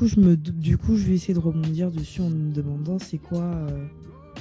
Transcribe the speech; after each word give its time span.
coup, 0.00 0.06
je 0.06 0.18
me, 0.20 0.34
du 0.36 0.78
coup, 0.78 0.96
je 0.96 1.04
vais 1.06 1.14
essayer 1.14 1.34
de 1.34 1.38
rebondir 1.38 1.90
dessus 1.90 2.22
en 2.22 2.30
me 2.30 2.50
demandant 2.52 2.98
c'est 2.98 3.18
quoi, 3.18 3.42
euh, 3.42 3.84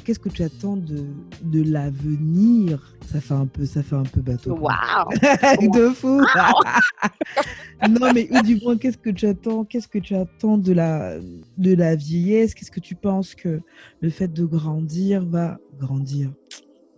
qu'est-ce 0.06 0.20
que 0.20 0.30
tu 0.30 0.42
attends 0.42 0.78
de, 0.78 1.04
de 1.44 1.62
l'avenir? 1.62 2.96
Ça 3.12 3.20
fait 3.20 3.34
un 3.34 3.46
peu, 3.46 3.66
ça 3.66 3.84
fait 3.84 3.96
un 3.98 4.04
peu 4.04 4.22
bateau. 4.22 4.56
Waouh 4.58 5.10
De 5.74 5.90
fou. 5.90 6.22
non, 7.90 8.14
mais 8.14 8.30
ou 8.32 8.42
du 8.42 8.56
moins, 8.62 8.78
qu'est-ce 8.78 8.98
que 8.98 9.10
tu 9.10 9.26
attends 9.26 9.66
Qu'est-ce 9.66 9.88
que 9.90 10.00
tu 10.00 10.16
attends 10.16 10.58
de 10.58 10.72
la, 10.72 11.18
de 11.58 11.74
la 11.76 11.96
vieillesse? 11.98 12.54
Qu'est-ce 12.54 12.72
que 12.72 12.80
tu 12.80 12.96
penses 12.96 13.36
que 13.36 13.60
le 14.00 14.10
fait 14.10 14.32
de 14.32 14.46
grandir 14.46 15.26
va 15.26 15.60
grandir? 15.78 16.32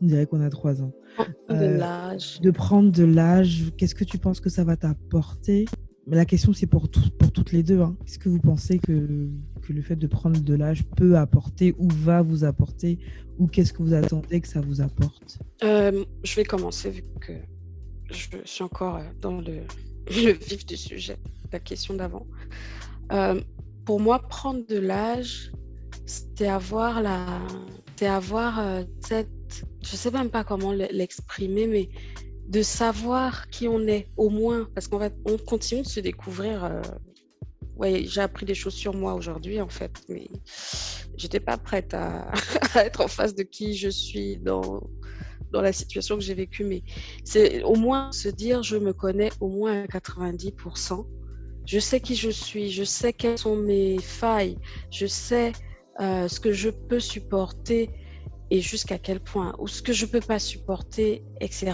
On 0.02 0.06
dirait 0.06 0.26
qu'on 0.28 0.42
a 0.42 0.50
trois 0.52 0.82
ans. 0.84 0.92
de 1.50 1.56
Euh, 1.56 1.78
l'âge. 1.78 2.40
de 2.42 2.52
prendre 2.52 2.92
de 2.92 3.04
l'âge, 3.06 3.72
qu'est-ce 3.78 3.96
que 3.96 4.04
tu 4.04 4.18
penses 4.20 4.40
que 4.40 4.50
ça 4.50 4.64
va 4.64 4.76
t'apporter? 4.76 5.66
La 6.08 6.26
question, 6.26 6.54
c'est 6.54 6.68
pour, 6.68 6.90
pour 6.90 7.32
toutes 7.32 7.52
les 7.52 7.64
deux. 7.64 7.82
hein. 7.82 7.96
Qu'est-ce 8.06 8.20
que 8.20 8.30
vous 8.30 8.40
pensez 8.40 8.80
que, 8.80 9.30
que 9.62 9.74
le 9.74 9.82
fait 9.82 9.96
de 9.96 10.08
prendre 10.08 10.40
de 10.40 10.54
l'âge 10.56 10.84
peut 10.96 11.18
apporter 11.18 11.76
ou 11.78 11.88
va 11.90 12.22
vous 12.22 12.44
apporter? 12.44 13.00
Ou 13.38 13.48
qu'est-ce 13.48 13.74
que 13.74 13.84
vous 13.84 13.94
attendez 13.94 14.42
que 14.42 14.48
ça 14.48 14.62
vous 14.62 14.82
apporte? 14.82 15.40
Euh, 15.64 16.04
je 16.24 16.36
vais 16.36 16.44
commencer 16.44 16.90
vu 16.90 17.04
que 17.20 17.34
je 18.12 18.28
suis 18.46 18.64
encore 18.64 18.98
euh, 18.98 19.04
dans 19.22 19.42
le, 19.42 19.62
vif 20.10 20.66
du 20.66 20.78
sujet, 20.78 21.18
la 21.52 21.60
question 21.60 21.94
d'avant. 21.94 22.26
Euh, 23.12 23.40
pour 23.86 24.00
moi, 24.00 24.20
prendre 24.20 24.66
de 24.68 24.78
l'âge, 24.78 25.52
c'est 26.06 26.48
avoir 26.48 27.02
la, 27.02 27.42
avoir 28.02 28.84
cette, 29.02 29.30
je 29.84 29.96
sais 29.96 30.10
même 30.10 30.30
pas 30.30 30.44
comment 30.44 30.72
l'exprimer, 30.72 31.68
mais 31.68 31.90
de 32.52 32.62
savoir 32.64 33.50
qui 33.50 33.70
on 33.70 33.88
est, 33.88 34.10
au 34.18 34.30
moins, 34.30 34.68
parce 34.76 34.90
qu'on 34.90 34.98
va, 34.98 35.10
on 35.26 35.38
continue 35.38 35.84
de 35.84 35.88
se 35.88 36.02
découvrir. 36.02 36.66
euh, 36.66 36.82
ouais, 37.78 38.04
j'ai 38.06 38.20
appris 38.20 38.46
des 38.46 38.56
choses 38.56 38.74
sur 38.74 38.94
moi 38.94 39.14
aujourd'hui, 39.14 39.62
en 39.62 39.70
fait, 39.70 39.94
mais 40.10 40.28
j'étais 41.16 41.40
pas 41.40 41.58
prête 41.58 41.94
à, 41.94 42.30
être 42.76 43.00
en 43.00 43.08
face 43.08 43.34
de 43.36 43.44
qui 43.44 43.76
je 43.76 43.90
suis 43.90 44.38
dans 44.38 44.82
dans 45.52 45.62
la 45.62 45.74
situation 45.74 46.16
que 46.16 46.24
j'ai 46.24 46.34
vécue, 46.34 46.64
mais 46.64 46.82
c'est 47.26 47.62
au 47.64 47.76
moins 47.76 48.12
se 48.14 48.30
dire 48.30 48.64
je 48.64 48.78
me 48.78 48.94
connais 48.94 49.32
au 49.42 49.50
moins 49.50 49.84
à 49.84 49.86
90%. 49.86 51.06
Je 51.66 51.80
sais 51.80 52.00
qui 52.00 52.16
je 52.16 52.30
suis, 52.30 52.72
je 52.72 52.86
sais 52.86 53.12
quelles 53.12 53.38
sont 53.38 53.58
mes 53.58 54.00
failles, 54.00 54.58
je 54.92 55.06
sais 55.08 55.52
euh, 56.00 56.30
ce 56.30 56.40
que 56.40 56.54
je 56.54 56.70
peux 56.70 57.02
supporter 57.02 57.90
et 58.52 58.60
jusqu'à 58.62 59.00
quel 59.00 59.20
point, 59.22 59.56
ou 59.58 59.68
ce 59.68 59.82
que 59.82 59.94
je 59.94 60.06
peux 60.06 60.20
pas 60.20 60.38
supporter, 60.38 61.24
etc. 61.40 61.72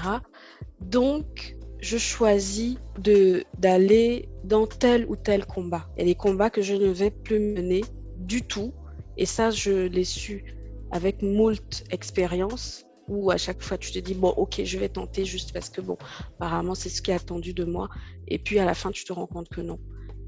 Donc, 0.79 1.57
je 1.81 1.97
choisis 1.97 2.77
d'aller 3.57 4.29
dans 4.43 4.67
tel 4.67 5.05
ou 5.09 5.15
tel 5.15 5.45
combat. 5.45 5.89
Et 5.97 6.05
les 6.05 6.15
combats 6.15 6.51
que 6.51 6.61
je 6.61 6.75
ne 6.75 6.87
vais 6.87 7.11
plus 7.11 7.39
mener 7.39 7.81
du 8.17 8.43
tout, 8.43 8.73
et 9.17 9.25
ça, 9.25 9.49
je 9.49 9.87
l'ai 9.87 10.03
su 10.03 10.55
avec 10.91 11.21
moult 11.21 11.83
expérience 11.89 12.85
où 13.07 13.31
à 13.31 13.37
chaque 13.37 13.61
fois 13.61 13.77
tu 13.77 13.91
te 13.91 13.99
dis 13.99 14.13
bon 14.13 14.29
ok 14.29 14.61
je 14.63 14.77
vais 14.77 14.89
tenter 14.89 15.25
juste 15.25 15.53
parce 15.53 15.69
que 15.69 15.81
bon 15.81 15.97
apparemment 16.35 16.75
c'est 16.75 16.89
ce 16.89 17.01
qui 17.01 17.11
est 17.11 17.15
attendu 17.15 17.53
de 17.53 17.63
moi 17.63 17.89
et 18.27 18.37
puis 18.37 18.59
à 18.59 18.65
la 18.65 18.73
fin 18.73 18.91
tu 18.91 19.05
te 19.05 19.13
rends 19.13 19.27
compte 19.27 19.49
que 19.49 19.61
non 19.61 19.79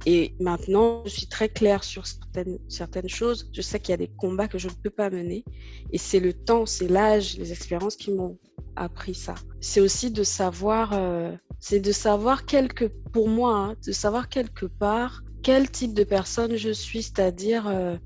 et 0.05 0.33
maintenant 0.39 1.03
je 1.05 1.09
suis 1.09 1.27
très 1.27 1.49
claire 1.49 1.83
sur 1.83 2.07
certaines, 2.07 2.59
certaines 2.67 3.09
choses. 3.09 3.49
Je 3.53 3.61
sais 3.61 3.79
qu'il 3.79 3.91
y 3.91 3.93
a 3.93 3.97
des 3.97 4.07
combats 4.07 4.47
que 4.47 4.57
je 4.57 4.67
ne 4.67 4.73
peux 4.73 4.89
pas 4.89 5.09
mener. 5.09 5.43
Et 5.91 5.97
c'est 5.97 6.19
le 6.19 6.33
temps 6.33 6.65
c'est 6.65 6.87
l'âge 6.87 7.37
les 7.37 7.51
expériences 7.51 7.95
qui 7.95 8.11
m'ont 8.11 8.37
appris 8.75 9.15
ça. 9.15 9.35
C'est 9.59 9.81
aussi 9.81 10.11
de 10.11 10.23
savoir 10.23 10.93
euh, 10.93 11.31
c'est 11.59 11.79
de 11.79 11.91
savoir 11.91 12.45
quelque 12.45 12.85
pour 13.11 13.27
moi 13.27 13.55
hein, 13.55 13.75
de 13.85 13.91
savoir 13.91 14.29
quelque 14.29 14.65
part 14.65 15.23
quel 15.43 15.69
type 15.69 15.93
de 15.93 16.03
personne 16.03 16.55
je 16.55 16.69
suis 16.69 17.03
c'est-à-dire 17.03 17.67
euh, 17.67 17.97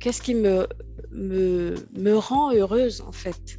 qu'est-ce 0.00 0.22
qui 0.22 0.34
me 0.34 0.66
me, 1.10 1.74
me 1.96 2.14
rend 2.14 2.52
heureuse 2.52 3.00
en 3.00 3.12
fait. 3.12 3.58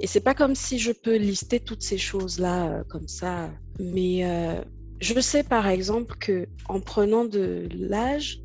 Et 0.00 0.06
c'est 0.06 0.20
pas 0.20 0.34
comme 0.34 0.54
si 0.54 0.78
je 0.78 0.92
peux 0.92 1.16
lister 1.16 1.60
toutes 1.60 1.82
ces 1.82 1.98
choses-là 1.98 2.68
euh, 2.68 2.84
comme 2.84 3.08
ça. 3.08 3.50
Mais 3.78 4.24
je 5.00 5.20
sais 5.20 5.42
par 5.42 5.68
exemple 5.68 6.16
que 6.16 6.46
en 6.68 6.80
prenant 6.80 7.24
de 7.24 7.68
l'âge, 7.72 8.40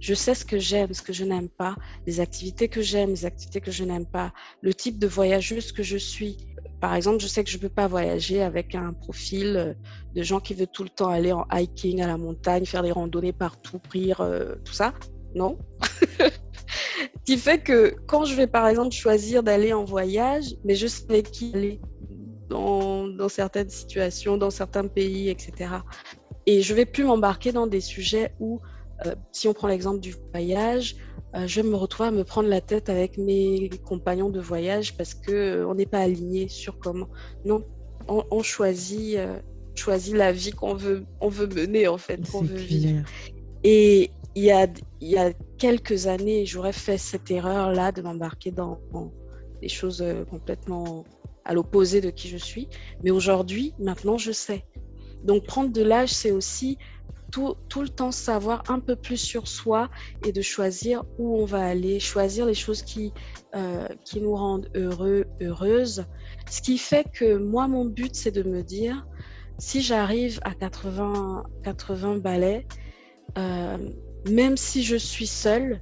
je 0.00 0.12
sais 0.12 0.34
ce 0.34 0.44
que 0.44 0.58
j'aime, 0.58 0.92
ce 0.92 1.00
que 1.00 1.14
je 1.14 1.24
n'aime 1.24 1.48
pas, 1.48 1.76
les 2.06 2.20
activités 2.20 2.68
que 2.68 2.82
j'aime, 2.82 3.10
les 3.10 3.24
activités 3.24 3.60
que 3.60 3.70
je 3.70 3.84
n'aime 3.84 4.04
pas, 4.04 4.34
le 4.60 4.74
type 4.74 4.98
de 4.98 5.06
voyageuse 5.06 5.72
que 5.72 5.82
je 5.82 5.96
suis. 5.96 6.36
Par 6.78 6.94
exemple, 6.94 7.20
je 7.20 7.26
sais 7.26 7.42
que 7.42 7.48
je 7.48 7.56
ne 7.56 7.62
peux 7.62 7.70
pas 7.70 7.86
voyager 7.86 8.42
avec 8.42 8.74
un 8.74 8.92
profil 8.92 9.56
euh, 9.56 9.72
de 10.14 10.22
gens 10.22 10.40
qui 10.40 10.52
veulent 10.52 10.66
tout 10.66 10.82
le 10.82 10.90
temps 10.90 11.08
aller 11.08 11.32
en 11.32 11.46
hiking 11.50 12.02
à 12.02 12.06
la 12.06 12.18
montagne, 12.18 12.66
faire 12.66 12.82
des 12.82 12.92
randonnées 12.92 13.32
partout, 13.32 13.80
rire, 13.90 14.20
euh, 14.20 14.56
tout 14.64 14.74
ça. 14.74 14.92
Non. 15.34 15.56
qui 17.24 17.38
fait 17.38 17.60
que 17.62 17.96
quand 18.06 18.26
je 18.26 18.34
vais 18.34 18.46
par 18.46 18.68
exemple 18.68 18.94
choisir 18.94 19.42
d'aller 19.42 19.72
en 19.72 19.84
voyage, 19.84 20.54
mais 20.64 20.74
je 20.74 20.86
sais 20.86 21.04
avec 21.08 21.30
qui 21.30 21.52
aller 21.54 21.80
dans, 22.48 23.08
dans 23.08 23.28
certaines 23.28 23.70
situations, 23.70 24.36
dans 24.36 24.50
certains 24.50 24.86
pays, 24.86 25.28
etc. 25.28 25.70
Et 26.46 26.62
je 26.62 26.74
vais 26.74 26.84
plus 26.84 27.04
m'embarquer 27.04 27.52
dans 27.52 27.66
des 27.66 27.80
sujets 27.80 28.34
où, 28.40 28.60
euh, 29.06 29.14
si 29.32 29.48
on 29.48 29.54
prend 29.54 29.68
l'exemple 29.68 30.00
du 30.00 30.14
voyage, 30.32 30.96
euh, 31.34 31.46
je 31.46 31.60
vais 31.60 31.68
me 31.68 31.74
retrouver 31.74 32.08
à 32.08 32.12
me 32.12 32.24
prendre 32.24 32.48
la 32.48 32.60
tête 32.60 32.88
avec 32.88 33.18
mes 33.18 33.70
compagnons 33.84 34.30
de 34.30 34.40
voyage 34.40 34.96
parce 34.96 35.14
que 35.14 35.32
euh, 35.32 35.68
on 35.68 35.74
n'est 35.74 35.86
pas 35.86 36.00
aligné 36.00 36.48
sur 36.48 36.78
comment. 36.78 37.08
Non, 37.44 37.64
on, 38.08 38.24
on 38.30 38.42
choisit, 38.42 39.16
euh, 39.16 39.40
choisit 39.74 40.14
la 40.14 40.32
vie 40.32 40.52
qu'on 40.52 40.74
veut, 40.74 41.04
on 41.20 41.28
veut 41.28 41.48
mener 41.48 41.88
en 41.88 41.98
fait, 41.98 42.20
qu'on 42.30 42.42
veut 42.42 42.56
vivre. 42.56 43.04
Et 43.64 44.10
il 44.34 44.44
y 44.44 44.50
a, 44.50 44.66
il 45.00 45.08
y 45.08 45.16
a 45.16 45.32
quelques 45.58 46.06
années, 46.06 46.46
j'aurais 46.46 46.72
fait 46.72 46.98
cette 46.98 47.30
erreur-là 47.30 47.92
de 47.92 48.02
m'embarquer 48.02 48.50
dans, 48.50 48.78
dans 48.92 49.12
des 49.60 49.68
choses 49.68 50.02
euh, 50.02 50.24
complètement 50.24 51.04
à 51.44 51.54
l'opposé 51.54 52.00
de 52.00 52.10
qui 52.10 52.28
je 52.28 52.36
suis. 52.36 52.68
Mais 53.02 53.10
aujourd'hui, 53.10 53.74
maintenant, 53.78 54.18
je 54.18 54.32
sais. 54.32 54.64
Donc, 55.22 55.46
prendre 55.46 55.72
de 55.72 55.82
l'âge, 55.82 56.10
c'est 56.10 56.30
aussi 56.30 56.78
tout, 57.30 57.82
le 57.82 57.88
temps 57.88 58.12
savoir 58.12 58.62
un 58.68 58.78
peu 58.78 58.94
plus 58.94 59.16
sur 59.16 59.48
soi 59.48 59.90
et 60.24 60.30
de 60.30 60.40
choisir 60.40 61.02
où 61.18 61.36
on 61.36 61.44
va 61.44 61.64
aller, 61.64 61.98
choisir 61.98 62.46
les 62.46 62.54
choses 62.54 62.82
qui, 62.82 63.12
euh, 63.56 63.88
qui 64.04 64.20
nous 64.20 64.36
rendent 64.36 64.70
heureux, 64.76 65.24
heureuses. 65.42 66.04
Ce 66.48 66.62
qui 66.62 66.78
fait 66.78 67.04
que 67.12 67.36
moi, 67.36 67.66
mon 67.66 67.86
but, 67.86 68.14
c'est 68.14 68.30
de 68.30 68.44
me 68.44 68.62
dire, 68.62 69.04
si 69.58 69.82
j'arrive 69.82 70.38
à 70.44 70.54
80, 70.54 71.44
80 71.64 72.18
balais, 72.18 72.66
euh, 73.36 73.78
même 74.30 74.56
si 74.56 74.84
je 74.84 74.96
suis 74.96 75.26
seule, 75.26 75.80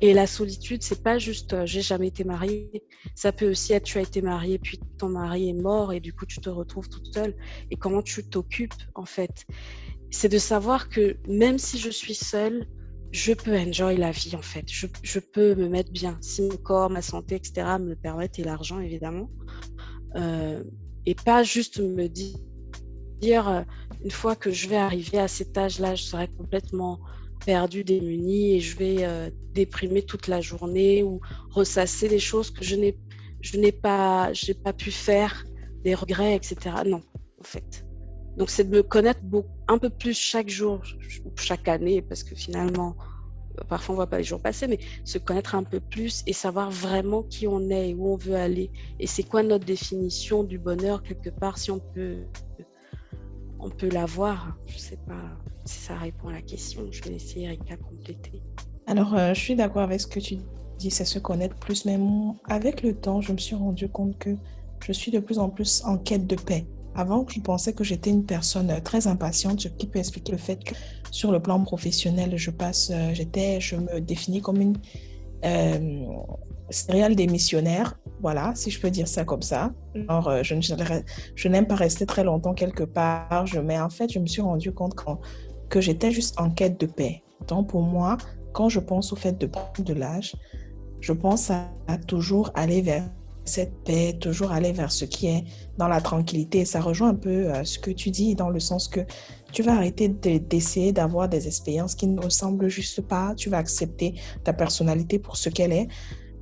et 0.00 0.14
la 0.14 0.26
solitude, 0.26 0.82
c'est 0.82 1.02
pas 1.02 1.18
juste 1.18 1.52
euh, 1.54 1.66
j'ai 1.66 1.82
jamais 1.82 2.08
été 2.08 2.22
mariée. 2.22 2.84
Ça 3.14 3.32
peut 3.32 3.50
aussi 3.50 3.72
être 3.72 3.84
tu 3.84 3.98
as 3.98 4.02
été 4.02 4.22
mariée, 4.22 4.58
puis 4.58 4.78
ton 4.96 5.08
mari 5.08 5.48
est 5.48 5.60
mort 5.60 5.92
et 5.92 6.00
du 6.00 6.12
coup 6.12 6.24
tu 6.24 6.40
te 6.40 6.48
retrouves 6.48 6.88
toute 6.88 7.12
seule. 7.12 7.34
Et 7.70 7.76
comment 7.76 8.02
tu 8.02 8.24
t'occupes 8.28 8.74
en 8.94 9.04
fait? 9.04 9.44
C'est 10.10 10.28
de 10.28 10.38
savoir 10.38 10.88
que 10.88 11.16
même 11.26 11.58
si 11.58 11.78
je 11.78 11.90
suis 11.90 12.14
seule, 12.14 12.66
je 13.10 13.32
peux 13.32 13.56
enjoy 13.56 13.96
la 13.96 14.12
vie 14.12 14.36
en 14.36 14.42
fait. 14.42 14.66
Je, 14.68 15.18
peux 15.18 15.54
me 15.54 15.68
mettre 15.68 15.90
bien 15.90 16.16
si 16.20 16.42
mon 16.42 16.56
corps, 16.56 16.90
ma 16.90 17.02
santé, 17.02 17.34
etc. 17.34 17.78
me 17.80 17.90
le 17.90 17.96
permettent 17.96 18.38
et 18.38 18.44
l'argent 18.44 18.78
évidemment. 18.78 19.30
Euh, 20.14 20.62
et 21.06 21.14
pas 21.14 21.42
juste 21.42 21.80
me 21.80 22.06
dire, 22.06 22.36
dire 23.20 23.48
euh, 23.48 23.62
une 24.04 24.10
fois 24.10 24.36
que 24.36 24.50
je 24.50 24.68
vais 24.68 24.76
arriver 24.76 25.18
à 25.18 25.28
cet 25.28 25.56
âge-là, 25.58 25.94
je 25.94 26.04
serai 26.04 26.28
complètement 26.28 27.00
perdue, 27.44 27.84
démunie 27.84 28.56
et 28.56 28.60
je 28.60 28.76
vais 28.76 29.04
euh, 29.04 29.30
déprimer 29.54 30.02
toute 30.02 30.26
la 30.26 30.40
journée 30.40 31.02
ou 31.02 31.20
ressasser 31.50 32.08
des 32.08 32.18
choses 32.18 32.50
que 32.50 32.64
je 32.64 32.76
n'ai 32.76 33.72
pas 33.72 34.32
pas 34.64 34.72
pu 34.72 34.90
faire, 34.90 35.44
des 35.84 35.94
regrets, 35.94 36.34
etc. 36.34 36.56
Non, 36.86 37.02
en 37.40 37.44
fait. 37.44 37.84
Donc 38.36 38.50
c'est 38.50 38.64
de 38.64 38.76
me 38.76 38.82
connaître 38.82 39.20
un 39.66 39.78
peu 39.78 39.90
plus 39.90 40.16
chaque 40.16 40.48
jour, 40.48 40.80
ou 41.24 41.32
chaque 41.36 41.66
année, 41.66 42.02
parce 42.02 42.22
que 42.22 42.36
finalement, 42.36 42.96
parfois 43.68 43.94
on 43.94 43.96
voit 43.96 44.06
pas 44.06 44.18
les 44.18 44.24
jours 44.24 44.40
passer, 44.40 44.68
mais 44.68 44.78
se 45.04 45.18
connaître 45.18 45.56
un 45.56 45.64
peu 45.64 45.80
plus 45.80 46.22
et 46.26 46.32
savoir 46.32 46.70
vraiment 46.70 47.24
qui 47.24 47.48
on 47.48 47.68
est 47.70 47.90
et 47.90 47.94
où 47.94 48.12
on 48.12 48.16
veut 48.16 48.36
aller. 48.36 48.70
Et 49.00 49.08
c'est 49.08 49.24
quoi 49.24 49.42
notre 49.42 49.64
définition 49.64 50.44
du 50.44 50.58
bonheur 50.58 51.02
quelque 51.02 51.30
part, 51.30 51.58
si 51.58 51.72
on 51.72 51.80
peut, 51.80 52.18
on 53.58 53.70
peut 53.70 53.88
l'avoir. 53.88 54.56
Je 54.66 54.78
sais 54.78 54.98
pas 55.06 55.38
si 55.64 55.78
ça 55.78 55.96
répond 55.96 56.28
à 56.28 56.32
la 56.32 56.42
question. 56.42 56.86
Je 56.90 57.02
vais 57.02 57.10
laisser 57.10 57.40
Erika 57.40 57.76
compléter. 57.76 58.42
Alors, 58.86 59.14
euh, 59.14 59.34
je 59.34 59.40
suis 59.40 59.54
d'accord 59.54 59.82
avec 59.82 60.00
ce 60.00 60.06
que 60.06 60.20
tu 60.20 60.38
dis, 60.78 60.90
c'est 60.90 61.04
se 61.04 61.18
connaître 61.18 61.56
plus, 61.56 61.84
mais 61.84 61.98
avec 62.48 62.82
le 62.82 62.94
temps, 62.94 63.20
je 63.20 63.32
me 63.32 63.38
suis 63.38 63.54
rendu 63.54 63.88
compte 63.88 64.16
que 64.18 64.30
je 64.84 64.92
suis 64.92 65.10
de 65.10 65.18
plus 65.18 65.38
en 65.38 65.48
plus 65.48 65.82
en 65.84 65.98
quête 65.98 66.26
de 66.26 66.36
paix. 66.36 66.66
Avant, 66.94 67.26
je 67.28 67.40
pensais 67.40 67.72
que 67.72 67.84
j'étais 67.84 68.10
une 68.10 68.24
personne 68.24 68.70
euh, 68.70 68.80
très 68.80 69.06
impatiente, 69.06 69.60
ce 69.60 69.68
qui 69.68 69.86
peut 69.86 69.98
expliquer 69.98 70.32
le 70.32 70.38
fait 70.38 70.62
que 70.64 70.74
sur 71.10 71.30
le 71.30 71.40
plan 71.40 71.62
professionnel, 71.62 72.36
je 72.36 72.50
passe, 72.50 72.90
euh, 72.92 73.12
j'étais, 73.12 73.60
je 73.60 73.76
me 73.76 74.00
définis 74.00 74.40
comme 74.40 74.60
une 74.60 74.76
euh, 75.44 76.06
serial 76.70 77.14
démissionnaire, 77.14 77.98
voilà, 78.20 78.52
si 78.54 78.70
je 78.70 78.80
peux 78.80 78.90
dire 78.90 79.08
ça 79.08 79.24
comme 79.24 79.42
ça. 79.42 79.72
Euh, 79.96 80.42
je, 80.42 81.48
n'aime 81.48 81.66
pas 81.66 81.74
rester 81.74 82.06
très 82.06 82.24
longtemps 82.24 82.54
quelque 82.54 82.84
part, 82.84 83.46
je, 83.46 83.60
mais 83.60 83.78
en 83.80 83.90
fait, 83.90 84.12
je 84.12 84.18
me 84.18 84.26
suis 84.26 84.42
rendu 84.42 84.72
compte 84.72 84.94
que 85.68 85.80
j'étais 85.80 86.10
juste 86.10 86.40
en 86.40 86.50
quête 86.50 86.80
de 86.80 86.86
paix. 86.86 87.22
Donc 87.46 87.68
pour 87.68 87.82
moi, 87.82 88.16
quand 88.52 88.68
je 88.68 88.80
pense 88.80 89.12
au 89.12 89.16
fait 89.16 89.38
de 89.38 89.46
prendre 89.46 89.82
de 89.82 89.94
l'âge, 89.94 90.34
je 91.00 91.12
pense 91.12 91.50
à, 91.50 91.68
toujours 92.06 92.50
aller 92.54 92.82
vers 92.82 93.08
cette 93.48 93.82
paix, 93.84 94.16
toujours 94.20 94.52
aller 94.52 94.70
vers 94.72 94.92
ce 94.92 95.04
qui 95.04 95.26
est 95.26 95.44
dans 95.76 95.88
la 95.88 96.00
tranquillité. 96.00 96.64
Ça 96.64 96.80
rejoint 96.80 97.08
un 97.08 97.14
peu 97.14 97.52
euh, 97.52 97.64
ce 97.64 97.80
que 97.80 97.90
tu 97.90 98.10
dis 98.10 98.36
dans 98.36 98.50
le 98.50 98.60
sens 98.60 98.86
que 98.86 99.00
tu 99.52 99.62
vas 99.62 99.74
arrêter 99.74 100.08
d'essayer 100.08 100.92
d'avoir 100.92 101.28
des 101.28 101.48
expériences 101.48 101.96
qui 101.96 102.06
ne 102.06 102.20
ressemblent 102.20 102.68
juste 102.68 103.00
pas. 103.00 103.34
Tu 103.36 103.50
vas 103.50 103.58
accepter 103.58 104.14
ta 104.44 104.52
personnalité 104.52 105.18
pour 105.18 105.36
ce 105.36 105.48
qu'elle 105.48 105.72
est. 105.72 105.88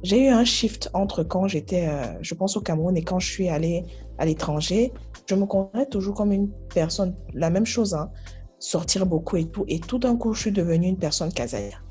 J'ai 0.03 0.27
eu 0.27 0.29
un 0.29 0.45
shift 0.45 0.91
entre 0.93 1.25
quand 1.25 1.49
j'étais, 1.49 1.89
euh, 1.89 2.13
je 2.21 2.35
pense, 2.35 2.57
au 2.57 2.61
Cameroun 2.61 2.97
et 2.97 3.03
quand 3.03 3.19
je 3.19 3.31
suis 3.31 3.49
allée 3.49 3.85
à 4.19 4.27
l'étranger. 4.27 4.93
Je 5.29 5.35
me 5.35 5.47
considérais 5.47 5.87
toujours 5.87 6.15
comme 6.15 6.33
une 6.33 6.51
personne, 6.75 7.17
la 7.35 7.51
même 7.51 7.67
chose, 7.67 7.95
hein, 7.95 8.11
sortir 8.59 9.07
beaucoup 9.07 9.37
et 9.37 9.47
tout. 9.47 9.65
Et 9.69 9.81
tout 9.81 9.99
d'un 9.99 10.17
coup, 10.17 10.33
je 10.35 10.43
suis 10.43 10.53
devenue 10.53 10.89
une 10.89 10.99
personne 10.99 11.33
casanière. 11.33 11.83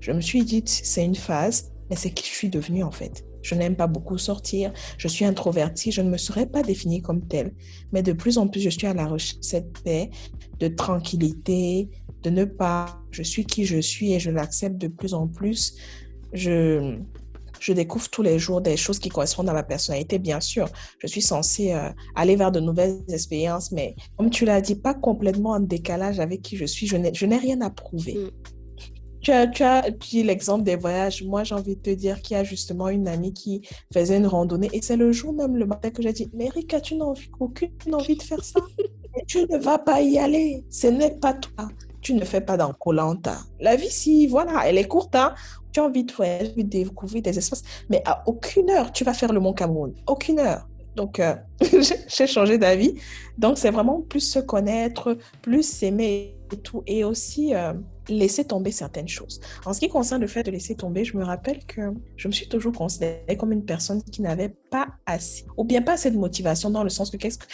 Je 0.00 0.12
me 0.12 0.20
suis 0.20 0.44
dit, 0.44 0.62
c'est 0.66 1.04
une 1.04 1.14
phase, 1.14 1.72
mais 1.92 1.96
c'est 1.96 2.10
qui 2.10 2.26
je 2.26 2.34
suis 2.34 2.48
devenue 2.48 2.82
en 2.84 2.90
fait. 2.90 3.22
Je 3.42 3.54
n'aime 3.54 3.76
pas 3.76 3.86
beaucoup 3.86 4.16
sortir, 4.16 4.72
je 4.96 5.08
suis 5.08 5.26
introvertie, 5.26 5.92
je 5.92 6.00
ne 6.00 6.08
me 6.08 6.16
serais 6.16 6.46
pas 6.46 6.62
définie 6.62 7.02
comme 7.02 7.28
telle. 7.28 7.52
Mais 7.92 8.02
de 8.02 8.14
plus 8.14 8.38
en 8.38 8.48
plus, 8.48 8.62
je 8.62 8.70
suis 8.70 8.86
à 8.86 8.94
la 8.94 9.06
recherche 9.06 9.40
de 9.40 9.44
cette 9.44 9.78
paix, 9.82 10.08
de 10.58 10.68
tranquillité, 10.68 11.90
de 12.22 12.30
ne 12.30 12.46
pas, 12.46 12.98
je 13.10 13.22
suis 13.22 13.44
qui 13.44 13.66
je 13.66 13.78
suis 13.78 14.14
et 14.14 14.20
je 14.20 14.30
l'accepte 14.30 14.78
de 14.78 14.88
plus 14.88 15.12
en 15.12 15.28
plus. 15.28 15.74
Je, 16.32 16.96
découvre 17.68 18.08
tous 18.08 18.22
les 18.22 18.38
jours 18.38 18.62
des 18.62 18.78
choses 18.78 18.98
qui 18.98 19.10
correspondent 19.10 19.50
à 19.50 19.52
ma 19.52 19.62
personnalité. 19.62 20.18
Bien 20.18 20.40
sûr, 20.40 20.70
je 20.98 21.06
suis 21.06 21.20
censée 21.20 21.72
euh, 21.72 21.90
aller 22.14 22.36
vers 22.36 22.52
de 22.52 22.58
nouvelles 22.58 23.02
expériences, 23.10 23.70
mais 23.70 23.96
comme 24.16 24.30
tu 24.30 24.46
l'as 24.46 24.62
dit, 24.62 24.76
pas 24.76 24.94
complètement 24.94 25.50
en 25.50 25.60
décalage 25.60 26.20
avec 26.20 26.40
qui 26.40 26.56
je 26.56 26.64
suis. 26.64 26.86
Je 26.86 26.96
n'ai 26.96 27.36
rien 27.36 27.60
à 27.60 27.68
prouver. 27.68 28.16
Tu 29.22 29.30
as, 29.30 29.46
tu 29.46 29.62
dit 30.10 30.22
l'exemple 30.24 30.64
des 30.64 30.76
voyages. 30.76 31.22
Moi, 31.22 31.44
j'ai 31.44 31.54
envie 31.54 31.76
de 31.76 31.80
te 31.80 31.90
dire 31.90 32.20
qu'il 32.20 32.36
y 32.36 32.40
a 32.40 32.44
justement 32.44 32.88
une 32.88 33.06
amie 33.06 33.32
qui 33.32 33.62
faisait 33.92 34.16
une 34.16 34.26
randonnée 34.26 34.68
et 34.72 34.82
c'est 34.82 34.96
le 34.96 35.12
jour 35.12 35.32
même, 35.32 35.56
le 35.56 35.64
matin, 35.64 35.90
que 35.90 36.02
j'ai 36.02 36.12
dit 36.12 36.28
Mais 36.34 36.46
Erika, 36.46 36.80
tu 36.80 36.96
n'as 36.96 37.12
aucune 37.38 37.70
envie 37.92 38.16
de 38.16 38.22
faire 38.22 38.42
ça? 38.44 38.60
tu 39.28 39.46
ne 39.48 39.58
vas 39.58 39.78
pas 39.78 40.00
y 40.00 40.18
aller. 40.18 40.64
Ce 40.70 40.88
n'est 40.88 41.18
pas 41.18 41.34
toi. 41.34 41.68
Tu 42.00 42.14
ne 42.14 42.24
fais 42.24 42.40
pas 42.40 42.56
dans 42.56 42.72
Colanta. 42.72 43.38
La 43.60 43.76
vie, 43.76 43.90
si, 43.90 44.26
voilà, 44.26 44.68
elle 44.68 44.76
est 44.76 44.88
courte. 44.88 45.14
Hein. 45.14 45.34
Tu 45.72 45.78
as 45.78 45.84
envie 45.84 46.02
de 46.02 46.12
voyager, 46.12 46.52
de 46.56 46.62
découvrir 46.62 47.22
des 47.22 47.38
espaces, 47.38 47.62
mais 47.88 48.02
à 48.04 48.24
aucune 48.26 48.68
heure, 48.70 48.92
tu 48.92 49.04
vas 49.04 49.14
faire 49.14 49.32
le 49.32 49.38
Mont 49.38 49.52
Cameroun. 49.52 49.94
Aucune 50.08 50.40
heure. 50.40 50.66
Donc, 50.96 51.20
euh, 51.20 51.34
j'ai 52.08 52.26
changé 52.26 52.58
d'avis. 52.58 52.94
Donc, 53.38 53.56
c'est 53.56 53.70
vraiment 53.70 54.00
plus 54.00 54.20
se 54.20 54.40
connaître, 54.40 55.16
plus 55.40 55.62
s'aimer 55.62 56.34
et 56.52 56.58
tout. 56.58 56.82
Et 56.86 57.04
aussi, 57.04 57.54
euh, 57.54 57.72
laisser 58.08 58.44
tomber 58.44 58.72
certaines 58.72 59.08
choses. 59.08 59.40
En 59.64 59.72
ce 59.72 59.80
qui 59.80 59.88
concerne 59.88 60.20
le 60.20 60.26
fait 60.26 60.42
de 60.42 60.50
laisser 60.50 60.74
tomber, 60.74 61.04
je 61.04 61.16
me 61.16 61.24
rappelle 61.24 61.64
que 61.66 61.92
je 62.16 62.28
me 62.28 62.32
suis 62.32 62.48
toujours 62.48 62.72
considérée 62.72 63.36
comme 63.36 63.52
une 63.52 63.64
personne 63.64 64.02
qui 64.02 64.22
n'avait 64.22 64.54
pas 64.70 64.88
assez, 65.06 65.44
ou 65.56 65.64
bien 65.64 65.82
pas 65.82 65.92
assez 65.92 66.10
de 66.10 66.18
motivation 66.18 66.70
dans 66.70 66.84
le 66.84 66.90
sens 66.90 67.10
que 67.10 67.16
qu'est-ce 67.16 67.38
que 67.38 67.46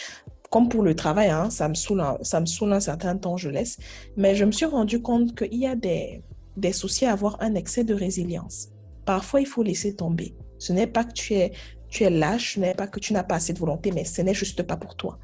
comme 0.49 0.67
pour 0.67 0.81
le 0.81 0.95
travail, 0.95 1.29
hein, 1.29 1.51
ça, 1.51 1.69
me 1.69 1.75
saoule 1.75 2.01
un, 2.01 2.17
ça 2.23 2.39
me 2.39 2.47
saoule 2.47 2.73
un 2.73 2.79
certain 2.79 3.15
temps, 3.15 3.37
je 3.37 3.49
laisse. 3.49 3.77
Mais 4.17 4.33
je 4.33 4.45
me 4.45 4.51
suis 4.51 4.65
rendu 4.65 4.99
compte 4.99 5.37
qu'il 5.37 5.59
y 5.59 5.67
a 5.67 5.75
des, 5.75 6.23
des 6.57 6.73
soucis 6.73 7.05
à 7.05 7.11
avoir 7.11 7.37
un 7.39 7.53
excès 7.53 7.83
de 7.83 7.93
résilience. 7.93 8.69
Parfois, 9.05 9.41
il 9.41 9.45
faut 9.45 9.61
laisser 9.61 9.95
tomber. 9.95 10.35
Ce 10.57 10.73
n'est 10.73 10.87
pas 10.87 11.03
que 11.03 11.13
tu 11.13 11.35
es, 11.35 11.51
tu 11.87 12.03
es 12.03 12.09
lâche, 12.09 12.55
ce 12.55 12.59
n'est 12.59 12.73
pas 12.73 12.87
que 12.87 12.99
tu 12.99 13.13
n'as 13.13 13.21
pas 13.21 13.35
assez 13.35 13.53
de 13.53 13.59
volonté, 13.59 13.91
mais 13.91 14.05
ce 14.05 14.23
n'est 14.23 14.33
juste 14.33 14.63
pas 14.63 14.75
pour 14.75 14.95
toi. 14.95 15.19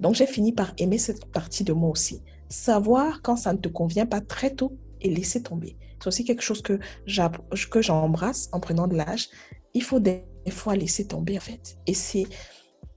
Donc, 0.00 0.14
j'ai 0.14 0.26
fini 0.26 0.52
par 0.52 0.72
aimer 0.78 0.96
cette 0.96 1.26
partie 1.26 1.62
de 1.62 1.74
moi 1.74 1.90
aussi 1.90 2.22
savoir 2.50 3.22
quand 3.22 3.36
ça 3.36 3.54
ne 3.54 3.58
te 3.58 3.68
convient 3.68 4.06
pas 4.06 4.20
très 4.20 4.50
tôt 4.50 4.76
et 5.00 5.08
laisser 5.08 5.42
tomber. 5.42 5.76
C'est 5.98 6.08
aussi 6.08 6.24
quelque 6.24 6.42
chose 6.42 6.62
que 6.62 6.78
j'embrasse 7.06 8.48
en 8.52 8.60
prenant 8.60 8.88
de 8.88 8.96
l'âge. 8.96 9.28
Il 9.72 9.82
faut 9.82 10.00
des 10.00 10.24
fois 10.50 10.76
laisser 10.76 11.06
tomber, 11.06 11.38
en 11.38 11.40
fait. 11.40 11.78
Et 11.86 11.94
c'est 11.94 12.24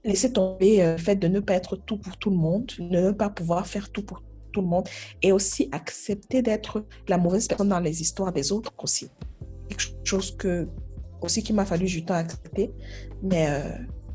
laisser 0.04 0.32
tomber 0.32 0.82
euh, 0.82 0.92
le 0.92 0.98
fait 0.98 1.16
de 1.16 1.28
ne 1.28 1.40
pas 1.40 1.54
être 1.54 1.76
tout 1.76 1.96
pour 1.96 2.16
tout 2.18 2.30
le 2.30 2.36
monde, 2.36 2.70
de 2.78 2.82
ne 2.82 3.10
pas 3.10 3.30
pouvoir 3.30 3.66
faire 3.66 3.90
tout 3.90 4.02
pour 4.02 4.22
tout 4.52 4.60
le 4.60 4.66
monde, 4.66 4.86
et 5.22 5.32
aussi 5.32 5.68
accepter 5.72 6.42
d'être 6.42 6.84
la 7.08 7.16
mauvaise 7.16 7.48
personne 7.48 7.68
dans 7.68 7.80
les 7.80 8.02
histoires 8.02 8.32
des 8.32 8.52
autres 8.52 8.72
aussi. 8.78 9.08
Quelque 9.68 9.84
chose 10.04 10.36
que 10.36 10.68
aussi 11.20 11.42
qu'il 11.42 11.54
m'a 11.54 11.64
fallu 11.64 11.86
du 11.86 12.04
temps 12.04 12.14
à 12.14 12.18
accepter. 12.18 12.70
Mais 13.22 13.46
euh, 13.48 13.62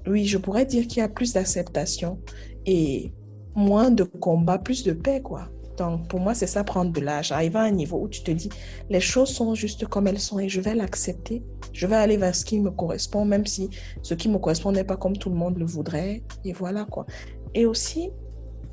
oui, 0.08 0.26
je 0.26 0.38
pourrais 0.38 0.66
dire 0.66 0.88
qu'il 0.88 1.00
y 1.00 1.02
a 1.02 1.10
plus 1.10 1.34
d'acceptation 1.34 2.20
et 2.66 3.12
moins 3.60 3.92
de 3.92 4.04
combats, 4.04 4.58
plus 4.58 4.84
de 4.84 4.94
paix, 4.94 5.22
quoi. 5.22 5.50
Donc, 5.78 6.08
pour 6.10 6.20
moi, 6.20 6.34
c'est 6.34 6.48
ça, 6.48 6.64
prendre 6.64 6.92
de 6.92 7.00
l'âge. 7.00 7.32
Arriver 7.32 7.60
à 7.60 7.64
un 7.64 7.72
niveau 7.72 8.02
où 8.02 8.08
tu 8.10 8.22
te 8.24 8.32
dis, 8.32 8.50
les 8.90 9.00
choses 9.00 9.30
sont 9.30 9.56
juste 9.56 9.86
comme 9.86 10.08
elles 10.08 10.20
sont 10.20 10.40
et 10.40 10.50
je 10.50 10.60
vais 10.60 10.76
l'accepter. 10.76 11.44
Je 11.72 11.88
vais 11.88 11.96
aller 11.96 12.18
vers 12.18 12.36
ce 12.36 12.44
qui 12.44 12.60
me 12.60 12.72
correspond, 12.72 13.24
même 13.24 13.46
si 13.46 13.70
ce 14.02 14.14
qui 14.14 14.28
me 14.28 14.38
correspond 14.40 14.72
n'est 14.72 14.84
pas 14.84 14.98
comme 14.98 15.16
tout 15.16 15.30
le 15.30 15.36
monde 15.36 15.58
le 15.58 15.66
voudrait. 15.66 16.24
Et 16.44 16.54
voilà, 16.54 16.86
quoi. 16.86 17.06
Et 17.54 17.66
aussi, 17.66 18.12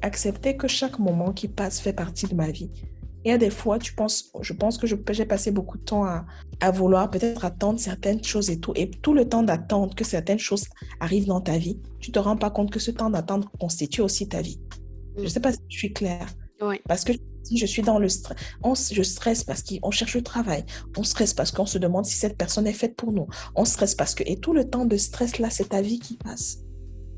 accepter 0.03 0.57
que 0.57 0.69
chaque 0.69 0.99
moment 0.99 1.33
qui 1.33 1.49
passe 1.49 1.81
fait 1.81 1.93
partie 1.93 2.27
de 2.27 2.35
ma 2.35 2.51
vie. 2.51 2.71
Il 3.25 3.31
y 3.31 3.33
a 3.33 3.39
des 3.39 3.51
fois, 3.51 3.79
tu 3.81 3.93
penses, 3.93 4.31
je 4.41 4.53
pense 4.53 4.79
que 4.79 4.87
j'ai 4.87 5.27
passé 5.27 5.51
beaucoup 5.51 5.79
de 5.79 5.83
temps 5.83 6.05
à, 6.05 6.27
à 6.61 6.71
vouloir 6.71 7.11
peut-être 7.11 7.45
attendre 7.45 7.81
certaines 7.81 8.23
choses 8.23 8.51
et 8.51 8.61
tout. 8.61 8.73
Et 8.77 8.89
tout 8.89 9.15
le 9.15 9.29
temps 9.29 9.43
d'attendre 9.43 9.95
que 9.97 10.05
certaines 10.05 10.39
choses 10.39 10.67
arrivent 11.01 11.27
dans 11.27 11.41
ta 11.41 11.59
vie, 11.59 11.81
tu 11.99 12.13
te 12.13 12.21
rends 12.21 12.37
pas 12.37 12.51
compte 12.51 12.71
que 12.71 12.79
ce 12.79 12.93
temps 12.93 13.11
d'attendre 13.11 13.51
constitue 13.59 14.01
aussi 14.01 14.29
ta 14.29 14.43
vie. 14.43 14.61
Je 15.17 15.23
ne 15.23 15.29
sais 15.29 15.41
pas 15.41 15.53
si 15.53 15.59
je 15.69 15.79
suis 15.79 15.93
claire. 15.93 16.29
Oui. 16.61 16.81
Parce 16.89 17.05
que 17.05 17.13
si 17.43 17.59
je 17.59 17.67
suis 17.67 17.83
dans 17.83 17.99
le 17.99 18.09
stress, 18.09 18.39
on, 18.63 18.75
je 18.75 19.03
stresse 19.03 19.45
parce 19.45 19.63
qu'on 19.63 19.91
cherche 19.91 20.15
le 20.15 20.23
travail, 20.23 20.65
on 20.97 21.05
stresse 21.05 21.35
parce 21.35 21.53
qu'on 21.53 21.67
se 21.67 21.79
demande 21.79 22.05
si 22.05 22.17
cette 22.17 22.37
personne 22.37 22.67
est 22.67 22.73
faite 22.73 22.97
pour 22.97 23.13
nous, 23.13 23.27
on 23.55 23.65
stresse 23.65 23.95
parce 23.95 24.15
que... 24.15 24.25
Et 24.27 24.37
tout 24.39 24.53
le 24.53 24.69
temps 24.69 24.85
de 24.85 24.97
stress 24.97 25.39
là, 25.39 25.51
c'est 25.51 25.69
ta 25.69 25.81
vie 25.81 26.01
qui 26.01 26.17
passe. 26.17 26.59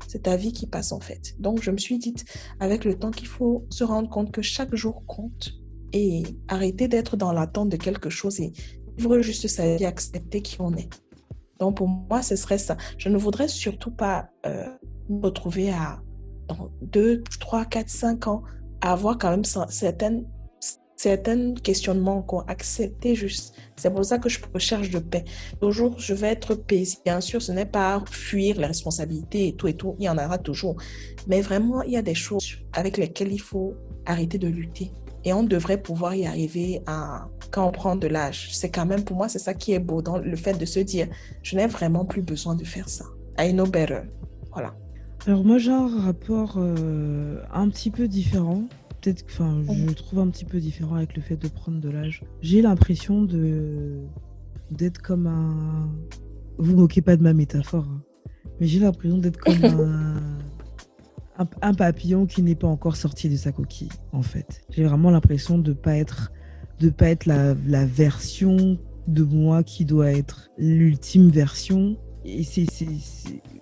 C'est 0.07 0.23
ta 0.23 0.35
vie 0.35 0.53
qui 0.53 0.67
passe 0.67 0.91
en 0.91 0.99
fait. 0.99 1.35
Donc 1.39 1.61
je 1.61 1.71
me 1.71 1.77
suis 1.77 1.97
dit 1.97 2.15
avec 2.59 2.85
le 2.85 2.97
temps 2.97 3.11
qu'il 3.11 3.27
faut 3.27 3.65
se 3.69 3.83
rendre 3.83 4.09
compte 4.09 4.31
que 4.31 4.41
chaque 4.41 4.75
jour 4.75 5.03
compte 5.05 5.53
et 5.93 6.23
arrêter 6.47 6.87
d'être 6.87 7.17
dans 7.17 7.31
l'attente 7.31 7.69
de 7.69 7.77
quelque 7.77 8.09
chose 8.09 8.39
et 8.39 8.53
vivre 8.97 9.21
juste 9.21 9.47
sa 9.47 9.75
vie, 9.75 9.85
accepter 9.85 10.41
qui 10.41 10.59
on 10.61 10.73
est. 10.75 10.89
Donc 11.59 11.77
pour 11.77 11.87
moi, 11.87 12.21
ce 12.21 12.35
serait 12.35 12.57
ça. 12.57 12.77
Je 12.97 13.09
ne 13.09 13.17
voudrais 13.17 13.47
surtout 13.47 13.91
pas 13.91 14.29
euh, 14.45 14.65
me 15.09 15.21
retrouver 15.21 15.71
à 15.71 16.01
2, 16.81 17.23
3, 17.39 17.65
4, 17.65 17.89
5 17.89 18.27
ans 18.27 18.43
avoir 18.81 19.17
quand 19.17 19.31
même 19.31 19.43
certaines 19.43 20.25
certains 20.99 21.53
questionnements 21.53 22.17
encore, 22.17 22.43
accepter 22.49 23.15
juste. 23.15 23.55
C'est 23.77 23.89
pour 23.89 24.03
ça 24.03 24.19
que 24.19 24.27
je 24.27 24.37
recherche 24.53 24.89
de 24.89 24.99
paix. 24.99 25.23
Toujours, 25.61 25.97
je 25.97 26.13
vais 26.13 26.27
être 26.27 26.55
paisible. 26.55 27.01
Bien 27.05 27.21
sûr, 27.21 27.41
ce 27.41 27.53
n'est 27.53 27.65
pas 27.65 28.03
fuir 28.11 28.59
les 28.59 28.65
responsabilités 28.65 29.47
et 29.47 29.55
tout 29.55 29.69
et 29.69 29.75
tout, 29.75 29.95
il 29.97 30.05
y 30.05 30.09
en 30.09 30.17
aura 30.17 30.37
toujours. 30.37 30.75
Mais 31.27 31.39
vraiment, 31.39 31.83
il 31.83 31.93
y 31.93 31.97
a 31.97 32.01
des 32.01 32.15
choses 32.15 32.57
avec 32.73 32.97
lesquelles 32.97 33.31
il 33.31 33.39
faut 33.39 33.75
arrêter 34.05 34.37
de 34.37 34.49
lutter. 34.49 34.91
Et 35.23 35.31
on 35.31 35.43
devrait 35.43 35.81
pouvoir 35.81 36.15
y 36.15 36.25
arriver 36.25 36.81
quand 37.49 37.65
on 37.65 37.71
prend 37.71 37.95
de 37.95 38.07
l'âge. 38.07 38.49
C'est 38.51 38.69
quand 38.69 38.85
même, 38.85 39.05
pour 39.05 39.15
moi, 39.15 39.29
c'est 39.29 39.39
ça 39.39 39.53
qui 39.53 39.71
est 39.71 39.79
beau 39.79 40.01
dans 40.01 40.17
le 40.17 40.35
fait 40.35 40.57
de 40.57 40.65
se 40.65 40.81
dire, 40.81 41.07
je 41.43 41.55
n'ai 41.55 41.67
vraiment 41.67 42.03
plus 42.03 42.21
besoin 42.21 42.55
de 42.55 42.65
faire 42.65 42.89
ça. 42.89 43.05
I 43.37 43.53
know 43.53 43.65
better. 43.65 44.01
Voilà. 44.51 44.75
Alors 45.27 45.43
moi 45.43 45.57
j'ai 45.57 45.71
un 45.71 45.87
rapport 46.01 46.55
euh, 46.57 47.41
un 47.51 47.69
petit 47.69 47.91
peu 47.91 48.07
différent. 48.07 48.63
Peut-être, 49.01 49.23
enfin, 49.27 49.61
je 49.65 49.93
trouve 49.93 50.19
un 50.19 50.27
petit 50.27 50.43
peu 50.43 50.59
différent 50.59 50.95
avec 50.95 51.15
le 51.15 51.21
fait 51.21 51.37
de 51.37 51.47
prendre 51.47 51.79
de 51.79 51.89
l'âge. 51.89 52.23
J'ai 52.41 52.61
l'impression 52.61 53.21
de 53.21 54.01
d'être 54.71 55.01
comme 55.01 55.27
un. 55.27 55.89
Vous 56.57 56.75
moquez 56.75 57.01
pas 57.01 57.15
de 57.15 57.23
ma 57.23 57.33
métaphore, 57.33 57.87
hein. 57.89 58.01
mais 58.59 58.67
j'ai 58.67 58.79
l'impression 58.79 59.17
d'être 59.17 59.37
comme 59.37 59.63
un 59.63 60.39
un, 61.61 61.73
papillon 61.73 62.25
qui 62.25 62.41
n'est 62.41 62.55
pas 62.55 62.67
encore 62.67 62.95
sorti 62.95 63.29
de 63.29 63.35
sa 63.35 63.51
coquille, 63.51 63.89
en 64.11 64.21
fait. 64.21 64.61
J'ai 64.69 64.83
vraiment 64.83 65.09
l'impression 65.09 65.57
de 65.57 65.73
pas 65.73 65.95
être, 65.95 66.31
de 66.79 66.89
pas 66.89 67.09
être 67.09 67.25
la, 67.25 67.55
la 67.65 67.85
version 67.85 68.77
de 69.07 69.23
moi 69.23 69.63
qui 69.63 69.85
doit 69.85 70.11
être 70.11 70.49
l'ultime 70.57 71.29
version. 71.29 71.97
Et 72.25 72.43
c'est, 72.43 72.65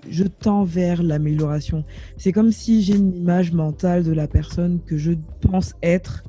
je 0.10 0.24
tends 0.24 0.64
vers 0.64 1.04
l'amélioration. 1.04 1.86
C'est 2.18 2.32
comme 2.32 2.52
si 2.52 2.82
j'ai 2.82 2.96
une 2.96 3.16
image 3.16 3.52
mentale 3.52 4.04
de 4.04 4.12
la 4.12 4.28
personne 4.28 4.80
que 4.86 4.98
je 4.98 5.14
pense 5.42 5.76
être 5.84 6.24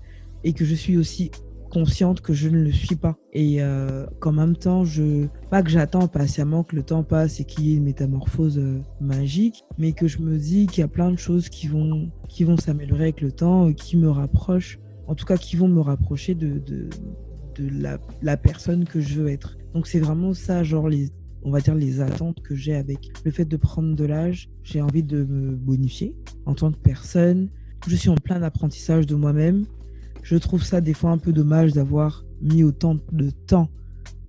et 0.44 0.52
que 0.52 0.64
je 0.64 0.74
suis 0.74 0.96
aussi 0.96 1.30
consciente 1.70 2.20
que 2.20 2.32
je 2.32 2.48
ne 2.48 2.62
le 2.62 2.72
suis 2.72 2.96
pas. 2.96 3.16
Et 3.32 3.62
euh, 3.62 4.06
qu'en 4.20 4.32
même 4.32 4.56
temps, 4.56 4.84
je 4.84 5.26
pas 5.50 5.62
que 5.62 5.70
j'attends 5.70 6.08
patiemment 6.08 6.64
que 6.64 6.76
le 6.76 6.82
temps 6.82 7.02
passe 7.02 7.40
et 7.40 7.44
qu'il 7.44 7.66
y 7.66 7.72
ait 7.72 7.76
une 7.76 7.84
métamorphose 7.84 8.58
euh, 8.58 8.80
magique, 9.00 9.64
mais 9.78 9.92
que 9.92 10.06
je 10.06 10.18
me 10.18 10.38
dis 10.38 10.66
qu'il 10.66 10.80
y 10.80 10.84
a 10.84 10.88
plein 10.88 11.10
de 11.10 11.18
choses 11.18 11.48
qui 11.48 11.66
vont, 11.68 12.10
qui 12.28 12.44
vont 12.44 12.56
s'améliorer 12.56 13.04
avec 13.04 13.20
le 13.20 13.32
temps, 13.32 13.72
qui 13.72 13.96
me 13.96 14.10
rapprochent, 14.10 14.78
en 15.06 15.14
tout 15.14 15.26
cas 15.26 15.36
qui 15.36 15.56
vont 15.56 15.68
me 15.68 15.80
rapprocher 15.80 16.34
de, 16.34 16.58
de, 16.58 16.88
de 17.56 17.82
la, 17.82 17.98
la 18.22 18.36
personne 18.36 18.84
que 18.84 19.00
je 19.00 19.20
veux 19.20 19.28
être. 19.28 19.56
Donc 19.74 19.86
c'est 19.86 20.00
vraiment 20.00 20.32
ça, 20.34 20.62
genre 20.62 20.88
les, 20.88 21.10
on 21.42 21.50
va 21.50 21.60
dire 21.60 21.74
les 21.74 22.00
attentes 22.00 22.40
que 22.42 22.54
j'ai 22.54 22.74
avec 22.74 23.10
le 23.24 23.30
fait 23.30 23.44
de 23.44 23.56
prendre 23.56 23.94
de 23.94 24.04
l'âge. 24.04 24.50
J'ai 24.62 24.80
envie 24.80 25.02
de 25.02 25.24
me 25.24 25.54
bonifier 25.54 26.14
en 26.46 26.54
tant 26.54 26.70
que 26.72 26.78
personne. 26.78 27.48
Je 27.86 27.96
suis 27.96 28.08
en 28.08 28.16
plein 28.16 28.42
apprentissage 28.42 29.06
de 29.06 29.14
moi-même 29.14 29.64
je 30.28 30.36
trouve 30.36 30.62
ça 30.62 30.82
des 30.82 30.92
fois 30.92 31.10
un 31.10 31.16
peu 31.16 31.32
dommage 31.32 31.72
d'avoir 31.72 32.24
mis 32.42 32.62
autant 32.62 32.98
de 33.12 33.30
temps 33.30 33.70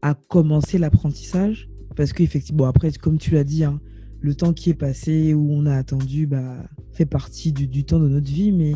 à 0.02 0.14
commencer 0.14 0.78
l'apprentissage. 0.78 1.70
Parce 1.96 2.14
qu'effectivement, 2.14 2.68
après, 2.68 2.92
comme 2.94 3.18
tu 3.18 3.32
l'as 3.32 3.44
dit, 3.44 3.66
hein, 3.66 3.82
le 4.22 4.34
temps 4.34 4.54
qui 4.54 4.70
est 4.70 4.76
passé, 4.76 5.34
où 5.34 5.50
on 5.52 5.66
a 5.66 5.76
attendu, 5.76 6.26
bah, 6.26 6.56
fait 6.94 7.06
partie 7.06 7.52
du, 7.52 7.84
temps 7.84 8.00
de 8.00 8.08
notre 8.08 8.32
vie. 8.32 8.54
Mais 8.54 8.76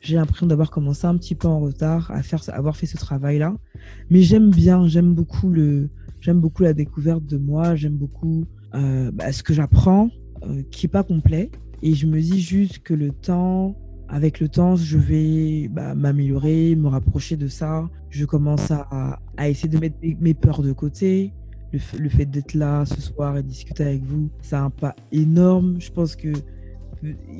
j'ai 0.00 0.16
l'impression 0.16 0.46
d'avoir 0.46 0.70
commencé 0.70 1.06
un 1.06 1.16
petit 1.18 1.34
peu 1.34 1.46
en 1.46 1.60
retard 1.60 2.10
à 2.10 2.22
faire, 2.22 2.42
avoir 2.48 2.74
fait 2.74 2.86
ce 2.86 2.96
travail-là. 2.96 3.54
Mais 4.08 4.22
j'aime 4.22 4.50
bien, 4.50 4.86
j'aime 4.88 5.12
beaucoup, 5.12 5.50
le, 5.50 5.90
j'aime 6.22 6.40
beaucoup 6.40 6.62
la 6.62 6.72
découverte 6.72 7.26
de 7.26 7.36
moi, 7.36 7.74
j'aime 7.74 7.96
beaucoup 7.96 8.46
euh, 8.74 9.10
bah, 9.12 9.32
ce 9.32 9.42
que 9.42 9.52
j'apprends, 9.52 10.08
euh, 10.44 10.62
qui 10.70 10.86
n'est 10.86 10.90
pas 10.90 11.02
complet. 11.02 11.50
Et 11.82 11.94
je 11.94 12.06
me 12.06 12.20
dis 12.20 12.40
juste 12.40 12.78
que 12.78 12.94
le 12.94 13.10
temps, 13.10 13.76
avec 14.08 14.38
le 14.38 14.48
temps, 14.48 14.76
je 14.76 14.96
vais 14.96 15.68
bah, 15.68 15.94
m'améliorer, 15.94 16.76
me 16.76 16.86
rapprocher 16.88 17.36
de 17.36 17.48
ça. 17.48 17.90
Je 18.08 18.24
commence 18.24 18.70
à, 18.70 19.18
essayer 19.46 19.68
de 19.68 19.78
mettre 19.78 19.96
mes 20.20 20.32
peurs 20.32 20.62
de 20.62 20.72
côté. 20.72 21.32
Le, 21.72 22.08
fait 22.10 22.26
d'être 22.26 22.54
là 22.54 22.84
ce 22.84 23.00
soir 23.00 23.38
et 23.38 23.42
discuter 23.42 23.82
avec 23.82 24.04
vous, 24.04 24.30
a 24.52 24.60
un 24.60 24.70
pas 24.70 24.94
énorme. 25.10 25.80
Je 25.80 25.90
pense 25.90 26.14
que 26.14 26.28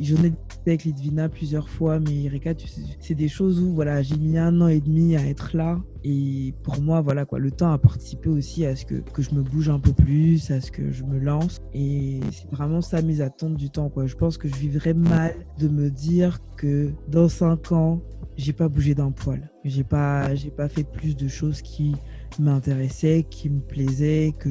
j'en 0.00 0.24
ai 0.24 0.32
avec 0.66 0.84
Litvina 0.84 1.28
plusieurs 1.28 1.68
fois, 1.68 2.00
mais 2.00 2.24
Erika, 2.24 2.52
c'est 3.00 3.14
des 3.14 3.28
choses 3.28 3.60
où 3.60 3.72
voilà, 3.74 4.02
j'ai 4.02 4.16
mis 4.16 4.38
un 4.38 4.60
an 4.60 4.68
et 4.68 4.80
demi 4.80 5.16
à 5.16 5.26
être 5.26 5.56
là. 5.56 5.80
Et 6.04 6.54
pour 6.62 6.80
moi, 6.80 7.00
voilà 7.00 7.24
quoi, 7.24 7.38
le 7.38 7.50
temps 7.50 7.72
a 7.72 7.78
participé 7.78 8.28
aussi 8.28 8.66
à 8.66 8.74
ce 8.74 8.84
que, 8.84 8.96
que 8.96 9.22
je 9.22 9.34
me 9.34 9.42
bouge 9.42 9.68
un 9.68 9.78
peu 9.78 9.92
plus, 9.92 10.50
à 10.50 10.60
ce 10.60 10.70
que 10.70 10.90
je 10.90 11.04
me 11.04 11.18
lance. 11.18 11.60
Et 11.74 12.20
c'est 12.32 12.50
vraiment 12.50 12.80
ça 12.80 13.02
mes 13.02 13.20
attentes 13.20 13.56
du 13.56 13.70
temps. 13.70 13.88
Quoi. 13.88 14.06
Je 14.06 14.16
pense 14.16 14.36
que 14.36 14.48
je 14.48 14.56
vivrais 14.56 14.94
mal 14.94 15.34
de 15.58 15.68
me 15.68 15.90
dire 15.90 16.40
que 16.56 16.90
dans 17.08 17.28
cinq 17.28 17.72
ans, 17.72 18.00
j'ai 18.36 18.52
pas 18.52 18.68
bougé 18.68 18.94
d'un 18.94 19.12
poil. 19.12 19.50
J'ai 19.64 19.84
pas, 19.84 20.34
j'ai 20.34 20.50
pas 20.50 20.68
fait 20.68 20.84
plus 20.84 21.16
de 21.16 21.28
choses 21.28 21.62
qui 21.62 21.94
m'intéressaient, 22.38 23.24
qui 23.28 23.50
me 23.50 23.60
plaisaient, 23.60 24.34
que 24.38 24.50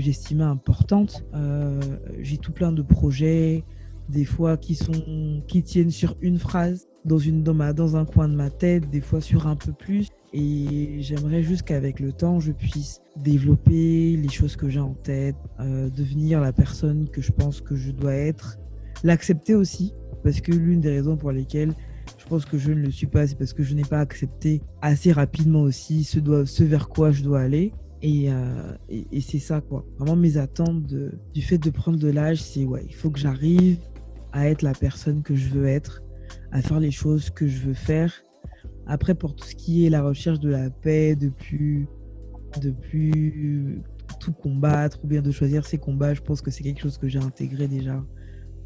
j'estimais 0.00 0.44
importantes. 0.44 1.24
Euh, 1.34 1.80
j'ai 2.20 2.36
tout 2.38 2.52
plein 2.52 2.72
de 2.72 2.82
projets 2.82 3.64
des 4.08 4.24
fois 4.24 4.56
qui, 4.56 4.74
sont, 4.74 5.42
qui 5.46 5.62
tiennent 5.62 5.90
sur 5.90 6.16
une 6.20 6.38
phrase 6.38 6.86
dans, 7.04 7.18
une, 7.18 7.42
dans, 7.42 7.96
un 7.96 8.04
coin 8.04 8.28
de 8.28 8.34
ma 8.34 8.50
tête, 8.50 8.88
des 8.90 9.00
fois 9.00 9.20
sur 9.20 9.46
un 9.46 9.56
peu 9.56 9.72
plus. 9.72 10.08
Et 10.32 10.96
j'aimerais 11.00 11.42
juste 11.42 11.62
qu'avec 11.62 12.00
le 12.00 12.12
temps, 12.12 12.40
je 12.40 12.52
puisse 12.52 13.00
développer 13.16 14.16
les 14.16 14.28
choses 14.28 14.56
que 14.56 14.68
j'ai 14.68 14.80
en 14.80 14.94
tête, 14.94 15.36
euh, 15.60 15.88
devenir 15.90 16.40
la 16.40 16.52
personne 16.52 17.08
que 17.08 17.22
je 17.22 17.30
pense 17.30 17.60
que 17.60 17.76
je 17.76 17.92
dois 17.92 18.14
être, 18.14 18.58
l'accepter 19.04 19.54
aussi, 19.54 19.92
parce 20.22 20.40
que 20.40 20.52
l'une 20.52 20.80
des 20.80 20.90
raisons 20.90 21.16
pour 21.16 21.30
lesquelles 21.30 21.72
je 22.18 22.24
pense 22.26 22.44
que 22.44 22.58
je 22.58 22.72
ne 22.72 22.80
le 22.80 22.90
suis 22.90 23.06
pas, 23.06 23.26
c'est 23.26 23.36
parce 23.38 23.52
que 23.52 23.62
je 23.62 23.74
n'ai 23.74 23.84
pas 23.84 24.00
accepté 24.00 24.60
assez 24.82 25.12
rapidement 25.12 25.62
aussi 25.62 26.04
ce, 26.04 26.18
doit, 26.18 26.46
ce 26.46 26.64
vers 26.64 26.88
quoi 26.88 27.10
je 27.10 27.22
dois 27.22 27.40
aller. 27.40 27.72
Euh, 28.04 28.72
et, 28.90 29.06
et, 29.12 29.20
c'est 29.22 29.38
ça, 29.38 29.62
quoi. 29.62 29.84
Vraiment, 29.98 30.16
mes 30.16 30.36
attentes 30.36 30.82
du 30.84 31.42
fait 31.42 31.56
de 31.56 31.70
prendre 31.70 31.98
de 31.98 32.08
l'âge, 32.08 32.42
c'est 32.42 32.64
ouais, 32.64 32.84
il 32.86 32.94
faut 32.94 33.10
que 33.10 33.18
j'arrive 33.18 33.78
à 34.34 34.48
être 34.48 34.62
la 34.62 34.72
personne 34.72 35.22
que 35.22 35.34
je 35.34 35.48
veux 35.48 35.66
être, 35.66 36.02
à 36.50 36.60
faire 36.60 36.80
les 36.80 36.90
choses 36.90 37.30
que 37.30 37.46
je 37.46 37.60
veux 37.60 37.74
faire. 37.74 38.12
Après, 38.86 39.14
pour 39.14 39.34
tout 39.34 39.46
ce 39.46 39.54
qui 39.54 39.86
est 39.86 39.90
la 39.90 40.02
recherche 40.02 40.40
de 40.40 40.50
la 40.50 40.70
paix, 40.70 41.14
de 41.14 41.28
plus, 41.28 41.88
tout 44.20 44.32
combattre 44.32 44.98
ou 45.04 45.06
bien 45.06 45.22
de 45.22 45.30
choisir 45.30 45.64
ses 45.64 45.78
combats, 45.78 46.14
je 46.14 46.20
pense 46.20 46.42
que 46.42 46.50
c'est 46.50 46.64
quelque 46.64 46.80
chose 46.80 46.98
que 46.98 47.08
j'ai 47.08 47.20
intégré 47.20 47.68
déjà 47.68 48.04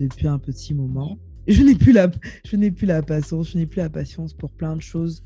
depuis 0.01 0.27
un 0.27 0.39
petit 0.39 0.75
moment. 0.75 1.19
Je 1.47 1.63
n'ai 1.63 1.75
plus 1.75 1.93
la, 1.93 2.09
plus 2.09 2.87
la 2.87 3.03
patience, 3.03 3.51
je 3.53 3.59
n'ai 3.59 3.67
plus 3.67 3.79
la 3.79 3.91
patience 3.91 4.35
pour 4.35 4.53
plein 4.53 4.75
de 4.75 4.83
choses. 4.83 5.23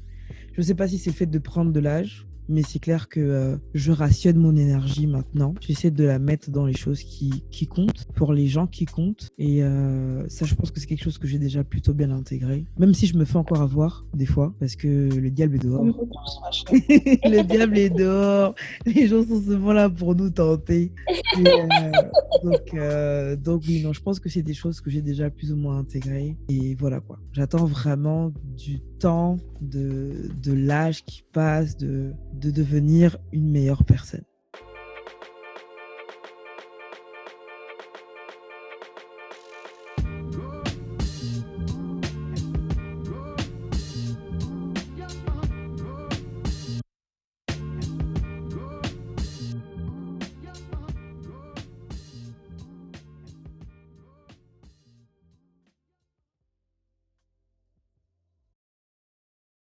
Je 0.52 0.60
ne 0.60 0.66
sais 0.66 0.74
pas 0.74 0.88
si 0.88 0.98
c'est 0.98 1.12
fait 1.12 1.26
de 1.26 1.38
prendre 1.38 1.72
de 1.72 1.80
l'âge 1.80 2.26
mais 2.48 2.62
c'est 2.62 2.78
clair 2.78 3.08
que 3.08 3.20
euh, 3.20 3.56
je 3.74 3.92
rationne 3.92 4.36
mon 4.36 4.56
énergie 4.56 5.06
maintenant. 5.06 5.54
J'essaie 5.60 5.90
de 5.90 6.04
la 6.04 6.18
mettre 6.18 6.50
dans 6.50 6.66
les 6.66 6.76
choses 6.76 7.02
qui, 7.02 7.44
qui 7.50 7.66
comptent, 7.66 8.06
pour 8.14 8.32
les 8.32 8.46
gens 8.46 8.66
qui 8.66 8.84
comptent. 8.84 9.30
Et 9.38 9.62
euh, 9.62 10.28
ça, 10.28 10.44
je 10.44 10.54
pense 10.54 10.70
que 10.70 10.80
c'est 10.80 10.86
quelque 10.86 11.04
chose 11.04 11.18
que 11.18 11.26
j'ai 11.26 11.38
déjà 11.38 11.64
plutôt 11.64 11.94
bien 11.94 12.10
intégré. 12.10 12.64
Même 12.78 12.94
si 12.94 13.06
je 13.06 13.16
me 13.16 13.24
fais 13.24 13.36
encore 13.36 13.60
avoir 13.60 14.04
des 14.14 14.26
fois, 14.26 14.54
parce 14.60 14.76
que 14.76 14.86
le 14.88 15.30
diable 15.30 15.56
est 15.56 15.62
dehors. 15.62 15.84
le 16.72 17.42
diable 17.42 17.78
est 17.78 17.90
dehors. 17.90 18.54
Les 18.86 19.06
gens 19.06 19.22
sont 19.22 19.40
souvent 19.40 19.72
là 19.72 19.88
pour 19.88 20.14
nous 20.14 20.30
tenter. 20.30 20.92
Euh, 22.74 23.36
donc, 23.36 23.62
oui, 23.66 23.82
non, 23.82 23.92
je 23.92 24.00
pense 24.00 24.20
que 24.20 24.28
c'est 24.28 24.42
des 24.42 24.54
choses 24.54 24.80
que 24.80 24.90
j'ai 24.90 25.02
déjà 25.02 25.30
plus 25.30 25.52
ou 25.52 25.56
moins 25.56 25.78
intégrées. 25.78 26.36
Et 26.48 26.74
voilà 26.74 27.00
quoi. 27.00 27.18
J'attends 27.32 27.64
vraiment 27.64 28.32
du 28.56 28.80
temps, 28.98 29.38
de, 29.60 30.30
de 30.42 30.52
l'âge 30.52 31.04
qui 31.04 31.24
passe, 31.32 31.76
de, 31.76 32.12
de 32.32 32.50
devenir 32.50 33.18
une 33.32 33.50
meilleure 33.50 33.84
personne. 33.84 34.24